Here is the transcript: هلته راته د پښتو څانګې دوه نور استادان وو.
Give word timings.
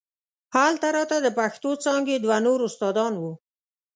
هلته 0.55 0.87
راته 0.97 1.17
د 1.21 1.27
پښتو 1.39 1.71
څانګې 1.83 2.15
دوه 2.23 2.37
نور 2.45 2.59
استادان 2.69 3.13
وو. 3.21 3.33